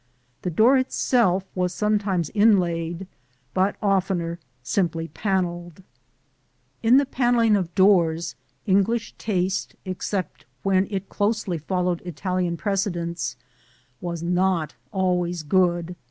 [0.41, 3.05] The door itself was sometimes inlaid,
[3.53, 6.87] but oftener simply panelled (see Plate XI).
[6.87, 8.33] In the panelling of doors,
[8.65, 13.35] English taste, except when it closely followed Italian precedents,
[14.01, 15.95] was not always good.